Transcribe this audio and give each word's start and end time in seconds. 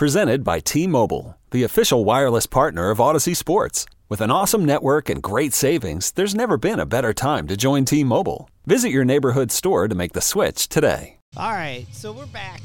Presented 0.00 0.44
by 0.44 0.60
T 0.60 0.86
Mobile, 0.86 1.36
the 1.50 1.62
official 1.62 2.06
wireless 2.06 2.46
partner 2.46 2.88
of 2.88 2.96
Audacy 2.96 3.36
Sports. 3.36 3.84
With 4.08 4.22
an 4.22 4.30
awesome 4.30 4.64
network 4.64 5.10
and 5.10 5.22
great 5.22 5.52
savings, 5.52 6.12
there's 6.12 6.34
never 6.34 6.56
been 6.56 6.80
a 6.80 6.86
better 6.86 7.12
time 7.12 7.46
to 7.48 7.54
join 7.54 7.84
T 7.84 8.02
Mobile. 8.02 8.48
Visit 8.64 8.92
your 8.92 9.04
neighborhood 9.04 9.52
store 9.52 9.88
to 9.88 9.94
make 9.94 10.14
the 10.14 10.22
switch 10.22 10.70
today. 10.70 11.18
All 11.36 11.52
right, 11.52 11.84
so 11.92 12.12
we're 12.12 12.24
back. 12.24 12.62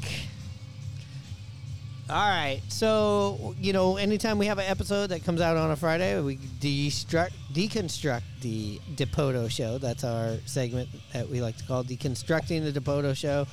All 2.08 2.16
right, 2.16 2.62
so 2.68 3.54
you 3.60 3.74
know, 3.74 3.98
anytime 3.98 4.38
we 4.38 4.46
have 4.46 4.58
an 4.58 4.70
episode 4.70 5.08
that 5.08 5.22
comes 5.22 5.42
out 5.42 5.58
on 5.58 5.70
a 5.70 5.76
Friday, 5.76 6.18
we 6.22 6.38
destruct, 6.38 7.32
deconstruct 7.52 8.22
the 8.40 8.80
Dipoto 8.94 9.50
Show. 9.50 9.76
That's 9.76 10.04
our 10.04 10.38
segment 10.46 10.88
that 11.12 11.28
we 11.28 11.42
like 11.42 11.58
to 11.58 11.64
call 11.64 11.84
deconstructing 11.84 12.72
the 12.72 12.80
Dipoto 12.80 13.14
Show. 13.14 13.46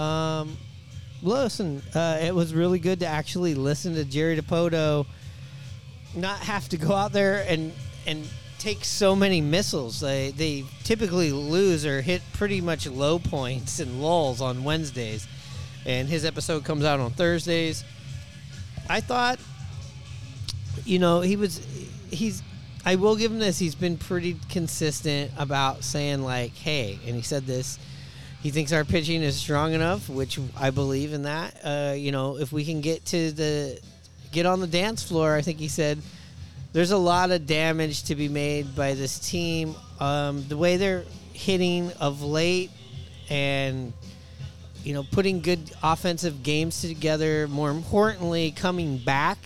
Um, 0.00 0.56
listen, 1.22 1.82
uh, 1.94 2.18
it 2.20 2.34
was 2.34 2.54
really 2.54 2.78
good 2.78 3.00
to 3.00 3.06
actually 3.06 3.54
listen 3.54 3.94
to 3.94 4.04
Jerry 4.04 4.36
Dipoto, 4.36 5.06
not 6.14 6.38
have 6.40 6.68
to 6.70 6.76
go 6.76 6.94
out 6.94 7.12
there 7.12 7.44
and 7.48 7.72
and 8.06 8.26
take 8.58 8.84
so 8.84 9.14
many 9.14 9.40
missiles. 9.40 10.00
They 10.00 10.30
they 10.32 10.64
typically 10.84 11.32
lose 11.32 11.86
or 11.86 12.00
hit 12.00 12.22
pretty 12.32 12.60
much 12.60 12.86
low 12.86 13.18
points 13.18 13.80
and 13.80 14.02
lulls 14.02 14.40
on 14.40 14.64
Wednesdays, 14.64 15.26
and 15.86 16.08
his 16.08 16.24
episode 16.24 16.64
comes 16.64 16.84
out 16.84 17.00
on 17.00 17.12
Thursdays. 17.12 17.84
I 18.88 19.00
thought, 19.00 19.38
you 20.84 20.98
know, 20.98 21.20
he 21.20 21.36
was 21.36 21.64
he's. 22.10 22.42
I 22.84 22.94
will 22.94 23.16
give 23.16 23.30
him 23.30 23.38
this. 23.38 23.58
He's 23.58 23.74
been 23.74 23.98
pretty 23.98 24.36
consistent 24.48 25.30
about 25.36 25.84
saying 25.84 26.22
like, 26.22 26.54
"Hey," 26.54 26.98
and 27.06 27.14
he 27.14 27.22
said 27.22 27.46
this. 27.46 27.78
He 28.42 28.50
thinks 28.50 28.72
our 28.72 28.84
pitching 28.84 29.22
is 29.22 29.36
strong 29.36 29.72
enough, 29.72 30.08
which 30.08 30.38
I 30.56 30.70
believe 30.70 31.12
in 31.12 31.22
that. 31.22 31.56
Uh, 31.64 31.94
you 31.96 32.12
know, 32.12 32.38
if 32.38 32.52
we 32.52 32.64
can 32.64 32.80
get 32.80 33.04
to 33.06 33.32
the 33.32 33.80
get 34.30 34.46
on 34.46 34.60
the 34.60 34.66
dance 34.66 35.02
floor, 35.02 35.34
I 35.34 35.42
think 35.42 35.58
he 35.58 35.68
said 35.68 35.98
there's 36.72 36.92
a 36.92 36.98
lot 36.98 37.30
of 37.30 37.46
damage 37.46 38.04
to 38.04 38.14
be 38.14 38.28
made 38.28 38.76
by 38.76 38.94
this 38.94 39.18
team. 39.18 39.74
Um, 39.98 40.46
the 40.48 40.56
way 40.56 40.76
they're 40.76 41.04
hitting 41.32 41.90
of 41.94 42.22
late, 42.22 42.70
and 43.28 43.92
you 44.84 44.94
know, 44.94 45.02
putting 45.02 45.40
good 45.40 45.72
offensive 45.82 46.42
games 46.44 46.80
together. 46.80 47.48
More 47.48 47.70
importantly, 47.70 48.52
coming 48.52 48.98
back. 48.98 49.38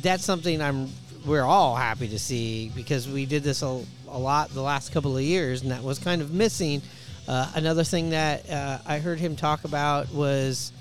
That's 0.00 0.24
something 0.24 0.60
I'm. 0.60 0.90
We're 1.24 1.42
all 1.42 1.76
happy 1.76 2.08
to 2.08 2.18
see 2.18 2.70
because 2.74 3.08
we 3.08 3.24
did 3.24 3.42
this 3.44 3.62
a, 3.62 3.82
a 4.08 4.18
lot 4.18 4.50
the 4.50 4.60
last 4.60 4.92
couple 4.92 5.16
of 5.16 5.22
years, 5.22 5.62
and 5.62 5.70
that 5.70 5.82
was 5.82 5.98
kind 6.00 6.20
of 6.20 6.32
missing. 6.32 6.82
Uh, 7.26 7.50
another 7.54 7.84
thing 7.84 8.10
that 8.10 8.48
uh, 8.50 8.78
I 8.86 8.98
heard 8.98 9.18
him 9.18 9.36
talk 9.36 9.64
about 9.64 10.12
was 10.12 10.72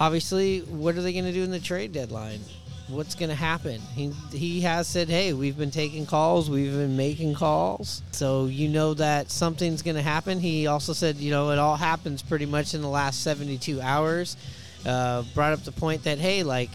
obviously 0.00 0.60
what 0.60 0.96
are 0.96 1.02
they 1.02 1.12
going 1.12 1.24
to 1.24 1.32
do 1.32 1.42
in 1.42 1.50
the 1.50 1.60
trade 1.60 1.92
deadline? 1.92 2.40
What's 2.88 3.14
going 3.14 3.30
to 3.30 3.36
happen? 3.36 3.80
He 3.80 4.12
he 4.30 4.60
has 4.60 4.86
said, 4.86 5.08
"Hey, 5.08 5.32
we've 5.32 5.58
been 5.58 5.72
taking 5.72 6.06
calls, 6.06 6.48
we've 6.48 6.72
been 6.72 6.96
making 6.96 7.34
calls, 7.34 8.02
so 8.12 8.46
you 8.46 8.68
know 8.68 8.94
that 8.94 9.30
something's 9.30 9.82
going 9.82 9.96
to 9.96 10.02
happen." 10.02 10.38
He 10.38 10.68
also 10.68 10.92
said, 10.92 11.16
"You 11.16 11.32
know, 11.32 11.50
it 11.50 11.58
all 11.58 11.76
happens 11.76 12.22
pretty 12.22 12.46
much 12.46 12.74
in 12.74 12.82
the 12.82 12.88
last 12.88 13.22
72 13.22 13.80
hours." 13.80 14.36
Uh, 14.84 15.24
brought 15.34 15.52
up 15.52 15.64
the 15.64 15.72
point 15.72 16.04
that 16.04 16.18
hey, 16.18 16.44
like 16.44 16.70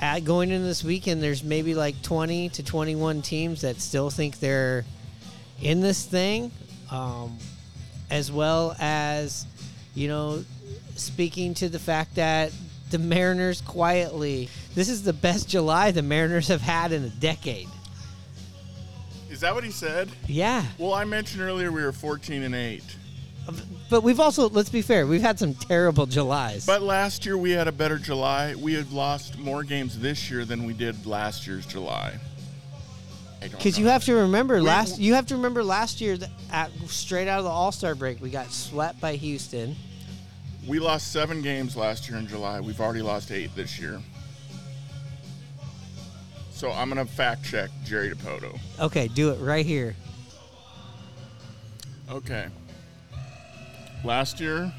at 0.00 0.24
going 0.24 0.50
into 0.50 0.66
this 0.66 0.82
weekend, 0.82 1.22
there's 1.22 1.44
maybe 1.44 1.74
like 1.74 2.00
20 2.02 2.48
to 2.50 2.62
21 2.62 3.20
teams 3.20 3.60
that 3.60 3.78
still 3.78 4.08
think 4.08 4.40
they're 4.40 4.86
in 5.60 5.82
this 5.82 6.04
thing. 6.06 6.50
Um, 6.90 7.36
as 8.10 8.30
well 8.30 8.76
as, 8.78 9.46
you 9.94 10.08
know, 10.08 10.44
speaking 10.96 11.54
to 11.54 11.68
the 11.68 11.78
fact 11.78 12.16
that 12.16 12.52
the 12.90 12.98
Mariners 12.98 13.60
quietly, 13.60 14.48
this 14.74 14.88
is 14.88 15.02
the 15.02 15.12
best 15.12 15.48
July 15.48 15.90
the 15.90 16.02
Mariners 16.02 16.48
have 16.48 16.60
had 16.60 16.92
in 16.92 17.04
a 17.04 17.08
decade. 17.08 17.68
Is 19.30 19.40
that 19.40 19.54
what 19.54 19.64
he 19.64 19.70
said? 19.70 20.10
Yeah. 20.26 20.64
Well, 20.76 20.92
I 20.92 21.04
mentioned 21.04 21.40
earlier 21.40 21.70
we 21.70 21.82
were 21.82 21.92
14 21.92 22.42
and 22.42 22.54
8. 22.54 22.82
But 23.88 24.02
we've 24.02 24.20
also, 24.20 24.48
let's 24.48 24.68
be 24.68 24.82
fair, 24.82 25.06
we've 25.06 25.22
had 25.22 25.38
some 25.38 25.54
terrible 25.54 26.06
Julys. 26.06 26.66
But 26.66 26.82
last 26.82 27.24
year 27.24 27.38
we 27.38 27.50
had 27.52 27.68
a 27.68 27.72
better 27.72 27.98
July. 27.98 28.54
We 28.54 28.74
had 28.74 28.92
lost 28.92 29.38
more 29.38 29.64
games 29.64 29.98
this 29.98 30.30
year 30.30 30.44
than 30.44 30.64
we 30.64 30.72
did 30.72 31.06
last 31.06 31.46
year's 31.46 31.66
July. 31.66 32.18
Because 33.40 33.78
you 33.78 33.86
have 33.86 34.04
to 34.04 34.14
remember 34.14 34.62
last, 34.62 34.98
you 34.98 35.14
have 35.14 35.26
to 35.26 35.36
remember 35.36 35.64
last 35.64 36.00
year 36.00 36.18
at, 36.52 36.70
straight 36.86 37.26
out 37.26 37.38
of 37.38 37.44
the 37.44 37.50
All 37.50 37.72
Star 37.72 37.94
break, 37.94 38.20
we 38.20 38.30
got 38.30 38.50
swept 38.52 39.00
by 39.00 39.16
Houston. 39.16 39.76
We 40.66 40.78
lost 40.78 41.10
seven 41.10 41.40
games 41.40 41.76
last 41.76 42.08
year 42.08 42.18
in 42.18 42.26
July. 42.26 42.60
We've 42.60 42.80
already 42.80 43.02
lost 43.02 43.30
eight 43.30 43.54
this 43.56 43.78
year. 43.78 44.00
So 46.52 46.70
I'm 46.70 46.90
gonna 46.90 47.06
fact 47.06 47.44
check 47.44 47.70
Jerry 47.84 48.10
Dipoto. 48.10 48.58
Okay, 48.78 49.08
do 49.08 49.30
it 49.30 49.40
right 49.40 49.64
here. 49.64 49.96
Okay. 52.10 52.48
Last 54.04 54.40
year 54.40 54.70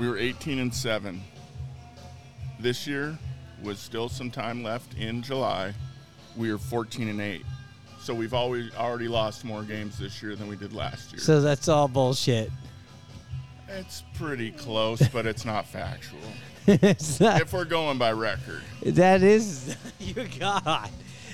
we 0.00 0.08
were 0.08 0.18
18 0.18 0.58
and 0.58 0.74
seven. 0.74 1.22
This 2.58 2.86
year 2.86 3.16
was 3.62 3.78
still 3.78 4.08
some 4.08 4.30
time 4.30 4.64
left 4.64 4.94
in 4.98 5.22
July. 5.22 5.74
We 6.36 6.50
are 6.50 6.58
14 6.58 7.08
and 7.08 7.20
eight. 7.20 7.44
So 8.00 8.14
we've 8.14 8.34
always 8.34 8.74
already 8.74 9.06
lost 9.06 9.44
more 9.44 9.62
games 9.62 9.98
this 9.98 10.22
year 10.22 10.34
than 10.34 10.48
we 10.48 10.56
did 10.56 10.72
last 10.72 11.12
year. 11.12 11.20
So 11.20 11.40
that's 11.40 11.68
all 11.68 11.86
bullshit. 11.86 12.50
It's 13.68 14.02
pretty 14.14 14.50
close, 14.50 15.06
but 15.08 15.24
it's 15.24 15.44
not 15.44 15.66
factual. 15.66 16.18
it's 16.66 17.20
not, 17.20 17.40
if 17.40 17.52
we're 17.52 17.64
going 17.64 17.98
by 17.98 18.12
record. 18.12 18.62
That 18.84 19.22
is, 19.22 19.76
you 20.00 20.26
God. 20.38 20.90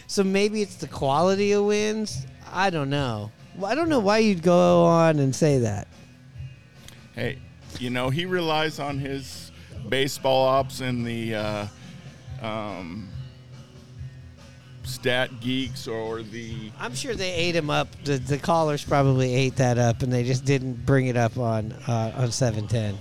So 0.06 0.22
maybe 0.22 0.62
it's 0.62 0.76
the 0.76 0.88
quality 0.88 1.52
of 1.52 1.64
wins. 1.64 2.26
I 2.52 2.70
don't 2.70 2.90
know. 2.90 3.30
I 3.64 3.74
don't 3.74 3.88
know 3.88 3.98
why 3.98 4.18
you'd 4.18 4.42
go 4.42 4.84
on 4.84 5.18
and 5.18 5.34
say 5.34 5.58
that. 5.58 5.88
Hey, 7.14 7.38
you 7.78 7.90
know 7.90 8.10
he 8.10 8.24
relies 8.24 8.78
on 8.78 8.98
his 8.98 9.52
baseball 9.88 10.46
ops 10.46 10.80
and 10.80 11.06
the 11.06 11.34
uh, 11.34 11.66
um, 12.40 13.08
stat 14.88 15.40
geeks 15.40 15.86
or 15.86 16.22
the. 16.22 16.70
I'm 16.80 16.94
sure 16.94 17.14
they 17.14 17.32
ate 17.34 17.54
him 17.54 17.70
up. 17.70 17.88
The, 18.04 18.18
the 18.18 18.38
callers 18.38 18.84
probably 18.84 19.34
ate 19.34 19.56
that 19.56 19.78
up, 19.78 20.02
and 20.02 20.12
they 20.12 20.24
just 20.24 20.44
didn't 20.44 20.84
bring 20.86 21.06
it 21.06 21.16
up 21.16 21.36
on 21.38 21.72
uh, 21.86 22.12
on 22.16 22.30
710. 22.32 22.96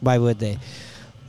Why 0.00 0.18
would 0.18 0.38
they? 0.38 0.58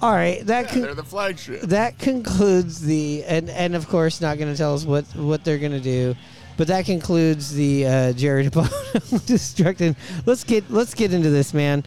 All 0.01 0.11
right, 0.11 0.45
that 0.45 0.65
Yeah, 0.65 0.71
con- 0.71 0.81
they're 0.81 0.93
the 0.93 1.03
flagship. 1.03 1.61
that 1.61 1.97
concludes 1.97 2.81
the 2.81 3.23
and 3.23 3.49
and 3.49 3.75
of 3.75 3.87
course 3.87 4.19
not 4.21 4.37
going 4.37 4.51
to 4.51 4.57
tell 4.57 4.73
us 4.75 4.83
what 4.85 5.05
what 5.15 5.43
they're 5.45 5.57
going 5.57 5.71
to 5.71 5.79
do, 5.79 6.15
but 6.57 6.67
that 6.67 6.85
concludes 6.85 7.53
the 7.53 7.87
uh, 7.87 8.13
Jared 8.13 8.51
destructing. 8.51 9.95
Let's 10.25 10.43
get 10.43 10.69
let's 10.69 10.93
get 10.93 11.13
into 11.13 11.29
this, 11.29 11.53
man. 11.53 11.85